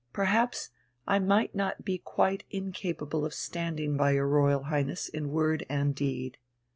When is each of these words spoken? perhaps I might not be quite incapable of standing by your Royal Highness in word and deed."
perhaps 0.13 0.71
I 1.05 1.19
might 1.19 1.53
not 1.53 1.85
be 1.85 1.99
quite 1.99 2.43
incapable 2.49 3.23
of 3.23 3.35
standing 3.35 3.97
by 3.97 4.13
your 4.13 4.27
Royal 4.27 4.63
Highness 4.63 5.07
in 5.07 5.29
word 5.29 5.63
and 5.69 5.93
deed." 5.93 6.39